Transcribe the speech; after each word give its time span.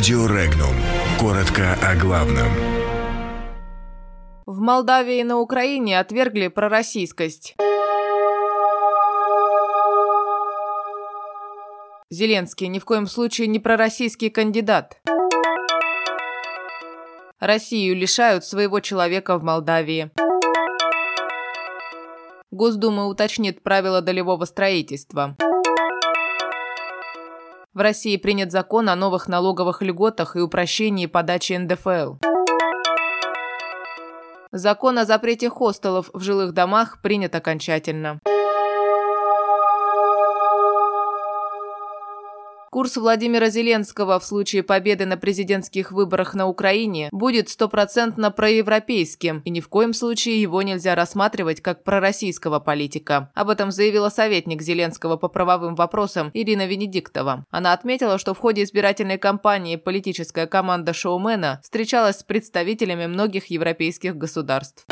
Радио 0.00 0.24
Регнум. 0.24 0.74
Коротко 1.18 1.74
о 1.74 1.94
главном. 1.94 2.48
В 4.46 4.58
Молдавии 4.58 5.18
и 5.18 5.24
на 5.24 5.38
Украине 5.38 6.00
отвергли 6.00 6.48
пророссийскость. 6.48 7.54
Зеленский 12.08 12.68
ни 12.68 12.78
в 12.78 12.86
коем 12.86 13.06
случае 13.06 13.48
не 13.48 13.58
пророссийский 13.58 14.30
кандидат. 14.30 14.96
Россию 17.38 17.94
лишают 17.94 18.46
своего 18.46 18.80
человека 18.80 19.36
в 19.36 19.42
Молдавии. 19.42 20.10
Госдума 22.50 23.04
уточнит 23.04 23.62
правила 23.62 24.00
долевого 24.00 24.46
строительства. 24.46 25.36
В 27.72 27.78
России 27.78 28.16
принят 28.16 28.50
закон 28.50 28.88
о 28.88 28.96
новых 28.96 29.28
налоговых 29.28 29.80
льготах 29.80 30.34
и 30.34 30.40
упрощении 30.40 31.06
подачи 31.06 31.52
НДФЛ. 31.52 32.16
Закон 34.50 34.98
о 34.98 35.04
запрете 35.04 35.48
хостелов 35.48 36.10
в 36.12 36.20
жилых 36.20 36.52
домах 36.52 37.00
принят 37.00 37.36
окончательно. 37.36 38.18
Курс 42.70 42.96
Владимира 42.96 43.50
Зеленского 43.50 44.20
в 44.20 44.24
случае 44.24 44.62
победы 44.62 45.04
на 45.04 45.16
президентских 45.16 45.90
выборах 45.90 46.34
на 46.34 46.46
Украине 46.46 47.08
будет 47.10 47.48
стопроцентно 47.48 48.30
проевропейским, 48.30 49.42
и 49.44 49.50
ни 49.50 49.58
в 49.58 49.68
коем 49.68 49.92
случае 49.92 50.40
его 50.40 50.62
нельзя 50.62 50.94
рассматривать 50.94 51.60
как 51.60 51.82
пророссийского 51.82 52.60
политика. 52.60 53.32
Об 53.34 53.48
этом 53.48 53.72
заявила 53.72 54.08
советник 54.08 54.62
Зеленского 54.62 55.16
по 55.16 55.26
правовым 55.26 55.74
вопросам 55.74 56.30
Ирина 56.32 56.68
Венедиктова. 56.68 57.44
Она 57.50 57.72
отметила, 57.72 58.18
что 58.18 58.34
в 58.34 58.38
ходе 58.38 58.62
избирательной 58.62 59.18
кампании 59.18 59.74
политическая 59.74 60.46
команда 60.46 60.92
шоумена 60.92 61.58
встречалась 61.64 62.20
с 62.20 62.22
представителями 62.22 63.08
многих 63.08 63.46
европейских 63.46 64.16
государств. 64.16 64.86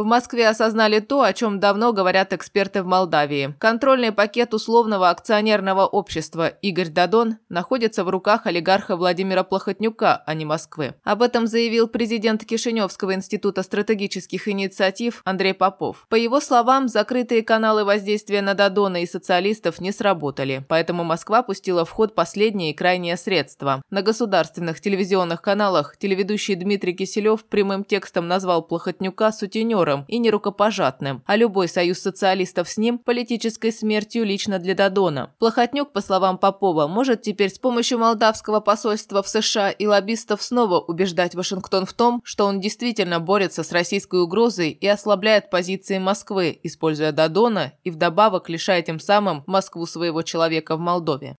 В 0.00 0.04
Москве 0.06 0.48
осознали 0.48 1.00
то, 1.00 1.20
о 1.20 1.34
чем 1.34 1.60
давно 1.60 1.92
говорят 1.92 2.32
эксперты 2.32 2.82
в 2.82 2.86
Молдавии. 2.86 3.54
Контрольный 3.58 4.12
пакет 4.12 4.54
условного 4.54 5.10
акционерного 5.10 5.84
общества 5.84 6.48
«Игорь 6.48 6.88
Дадон» 6.88 7.36
находится 7.50 8.02
в 8.02 8.08
руках 8.08 8.46
олигарха 8.46 8.96
Владимира 8.96 9.42
Плохотнюка, 9.42 10.22
а 10.24 10.32
не 10.32 10.46
Москвы. 10.46 10.94
Об 11.04 11.20
этом 11.20 11.46
заявил 11.46 11.86
президент 11.86 12.46
Кишиневского 12.46 13.12
института 13.12 13.62
стратегических 13.62 14.48
инициатив 14.48 15.20
Андрей 15.26 15.52
Попов. 15.52 16.06
По 16.08 16.14
его 16.14 16.40
словам, 16.40 16.88
закрытые 16.88 17.42
каналы 17.42 17.84
воздействия 17.84 18.40
на 18.40 18.54
Дадона 18.54 19.02
и 19.02 19.06
социалистов 19.06 19.82
не 19.82 19.92
сработали, 19.92 20.64
поэтому 20.66 21.04
Москва 21.04 21.42
пустила 21.42 21.84
в 21.84 21.90
ход 21.90 22.14
последние 22.14 22.70
и 22.70 22.74
крайние 22.74 23.18
средства. 23.18 23.82
На 23.90 24.00
государственных 24.00 24.80
телевизионных 24.80 25.42
каналах 25.42 25.98
телеведущий 25.98 26.54
Дмитрий 26.54 26.94
Киселев 26.94 27.44
прямым 27.44 27.84
текстом 27.84 28.28
назвал 28.28 28.62
Плохотнюка 28.62 29.30
сутенером, 29.30 29.89
партнером 29.90 30.04
и 30.08 30.18
нерукопожатным, 30.18 31.22
а 31.26 31.36
любой 31.36 31.68
союз 31.68 31.98
социалистов 32.00 32.68
с 32.68 32.76
ним– 32.76 32.98
политической 33.04 33.72
смертью 33.72 34.24
лично 34.24 34.58
для 34.58 34.74
Дадона. 34.74 35.32
Плохотнюк, 35.38 35.92
по 35.92 36.00
словам 36.00 36.38
Попова, 36.38 36.86
может 36.86 37.22
теперь 37.22 37.50
с 37.50 37.58
помощью 37.58 37.98
молдавского 37.98 38.60
посольства 38.60 39.22
в 39.22 39.28
США 39.28 39.70
и 39.70 39.86
лоббистов 39.86 40.42
снова 40.42 40.80
убеждать 40.80 41.34
Вашингтон 41.34 41.86
в 41.86 41.92
том, 41.92 42.20
что 42.24 42.46
он 42.46 42.60
действительно 42.60 43.20
борется 43.20 43.62
с 43.62 43.72
российской 43.72 44.20
угрозой 44.22 44.70
и 44.70 44.86
ослабляет 44.86 45.50
позиции 45.50 45.98
Москвы, 45.98 46.58
используя 46.62 47.12
Дадона 47.12 47.72
и 47.84 47.90
вдобавок 47.90 48.48
лишая 48.48 48.82
тем 48.82 49.00
самым 49.00 49.42
Москву 49.46 49.86
своего 49.86 50.22
человека 50.22 50.76
в 50.76 50.80
Молдове. 50.80 51.36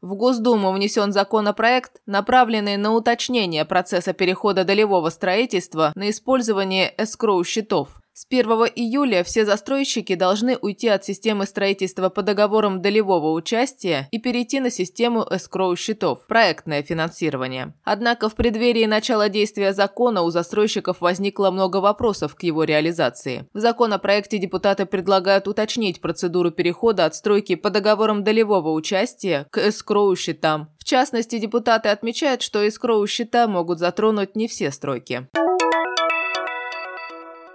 В 0.00 0.14
Госдуму 0.14 0.70
внесен 0.72 1.12
законопроект, 1.12 2.00
направленный 2.06 2.76
на 2.76 2.92
уточнение 2.92 3.64
процесса 3.64 4.12
перехода 4.12 4.62
долевого 4.62 5.10
строительства 5.10 5.92
на 5.96 6.10
использование 6.10 6.94
эскроу-счетов. 6.96 8.00
С 8.18 8.26
1 8.28 8.50
июля 8.74 9.22
все 9.22 9.44
застройщики 9.44 10.16
должны 10.16 10.56
уйти 10.56 10.88
от 10.88 11.04
системы 11.04 11.46
строительства 11.46 12.08
по 12.08 12.22
договорам 12.22 12.82
долевого 12.82 13.30
участия 13.30 14.08
и 14.10 14.18
перейти 14.18 14.58
на 14.58 14.70
систему 14.70 15.24
эскроу-счетов– 15.30 16.26
проектное 16.28 16.82
финансирование. 16.82 17.74
Однако 17.84 18.28
в 18.28 18.34
преддверии 18.34 18.86
начала 18.86 19.28
действия 19.28 19.72
закона 19.72 20.22
у 20.22 20.30
застройщиков 20.30 21.00
возникло 21.00 21.52
много 21.52 21.76
вопросов 21.76 22.34
к 22.34 22.42
его 22.42 22.64
реализации. 22.64 23.46
В 23.54 23.60
законопроекте 23.60 24.38
депутаты 24.38 24.84
предлагают 24.84 25.46
уточнить 25.46 26.00
процедуру 26.00 26.50
перехода 26.50 27.04
от 27.04 27.14
стройки 27.14 27.54
по 27.54 27.70
договорам 27.70 28.24
долевого 28.24 28.72
участия 28.72 29.46
к 29.52 29.58
эскроу-счетам. 29.58 30.70
В 30.76 30.82
частности, 30.82 31.38
депутаты 31.38 31.90
отмечают, 31.90 32.42
что 32.42 32.66
эскроу-счета 32.66 33.46
могут 33.46 33.78
затронуть 33.78 34.34
не 34.34 34.48
все 34.48 34.72
стройки. 34.72 35.28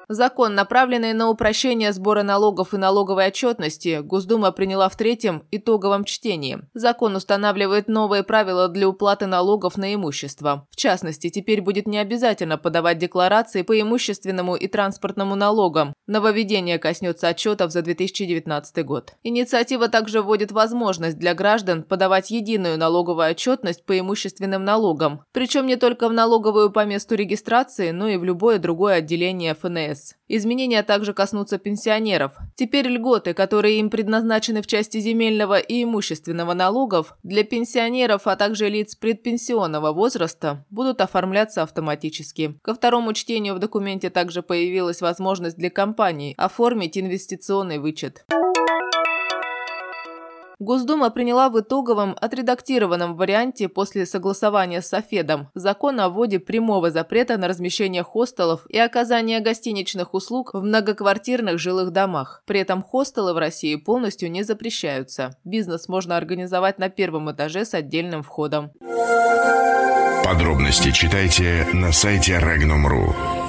Закон, 0.10 0.54
направленный 0.56 1.14
на 1.14 1.30
упрощение 1.30 1.94
сбора 1.94 2.24
налогов 2.24 2.74
и 2.74 2.78
налоговой 2.78 3.28
отчетности, 3.28 4.02
Госдума 4.02 4.52
приняла 4.52 4.90
в 4.90 4.98
третьем 4.98 5.44
итоговом 5.52 6.04
чтении. 6.04 6.60
Закон 6.74 7.16
устанавливает 7.16 7.88
новые 7.88 8.24
правила 8.24 8.68
для 8.68 8.88
уплаты 8.88 9.26
налогов 9.28 9.78
на 9.78 9.94
имущество. 9.94 10.68
В 10.72 10.76
частности, 10.76 11.30
теперь 11.30 11.62
будет 11.62 11.88
не 11.88 11.98
обязательно 11.98 12.58
подавать 12.58 12.98
декларации 12.98 13.62
по 13.62 13.80
имущественному 13.80 14.56
и 14.56 14.68
транспортному 14.68 15.36
налогам. 15.36 15.94
Нововведение 16.06 16.80
коснется 16.80 17.30
отчетов 17.30 17.72
за 17.72 17.82
2019 17.82 18.86
год. 18.86 19.14
Инициатива 19.24 19.88
также 19.88 20.22
вводит 20.22 20.52
возможность 20.52 21.18
для 21.18 21.34
граждан 21.34 21.84
подавать 21.84 22.30
единую 22.30 22.78
налоговую 22.78 23.30
отчетность 23.30 23.86
по 23.86 23.98
имущественным 23.98 24.66
налогам, 24.66 25.24
причем 25.32 25.66
не 25.66 25.78
только 25.78 26.10
в 26.10 26.14
налоговую 26.14 26.72
по 26.72 26.86
месту 26.86 27.16
регистрации, 27.16 27.92
но 27.92 28.08
и 28.10 28.18
в 28.18 28.24
любое 28.24 28.60
другое 28.60 28.96
отделение 28.96 29.56
ФНС. 29.56 30.03
ФНС. 30.04 30.16
Изменения 30.28 30.84
также 30.84 31.14
коснутся 31.14 31.58
пенсионеров. 31.58 32.34
Теперь 32.56 32.88
льготы, 32.88 33.34
которые 33.34 33.80
им 33.80 33.90
предназначены 33.90 34.62
в 34.62 34.68
части 34.68 35.00
земельного 35.00 35.60
и 35.60 35.84
имущественного 35.84 36.54
налогов, 36.54 37.16
для 37.24 37.44
пенсионеров, 37.44 38.28
а 38.28 38.36
также 38.36 38.70
лиц 38.70 38.96
предпенсионного 38.96 39.92
возраста, 39.92 40.66
будут 40.70 41.02
оформляться 41.02 41.64
автоматически. 41.64 42.60
Ко 42.62 42.74
второму 42.74 43.14
чтению 43.14 43.56
в 43.56 43.60
документе 43.60 44.10
также 44.10 44.42
появилась 44.42 45.02
возможность 45.02 45.58
для 45.58 45.70
компаний 45.70 46.34
оформить 46.38 46.98
инвестиционный 46.98 47.78
вычет. 47.78 48.26
Госдума 50.60 51.10
приняла 51.10 51.50
в 51.50 51.60
итоговом 51.60 52.16
отредактированном 52.20 53.16
варианте 53.16 53.70
после 53.70 54.06
согласования 54.06 54.82
с 54.82 54.90
Софедом 54.90 55.50
закон 55.54 56.00
о 56.00 56.10
вводе 56.10 56.40
прямого 56.40 56.92
запрета 56.92 57.38
на 57.38 57.48
размещение 57.48 58.04
хостелов 58.04 58.66
и 58.70 58.78
оказание 58.78 59.40
гостиничных 59.40 60.14
услуг 60.14 60.52
в 60.54 60.62
многоквартирных 60.62 61.60
жилых 61.60 61.92
домах. 61.92 62.44
При 62.46 62.60
этом 62.60 62.84
хостелы 62.84 63.34
в 63.34 63.38
России 63.38 63.76
полностью 63.76 64.32
не 64.32 64.44
запрещаются. 64.44 65.38
Бизнес 65.44 65.88
можно 65.88 66.18
организовать 66.18 66.80
на 66.80 66.90
первом 66.90 67.32
этаже 67.32 67.66
с 67.66 67.74
отдельным 67.74 68.24
входом. 68.24 68.72
Подробности 70.24 70.92
читайте 70.92 71.68
на 71.74 71.92
сайте 71.92 72.40
Regnum.ru. 72.40 73.43